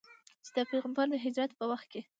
[0.45, 2.01] چې د پیغمبر د هجرت په وخت کې.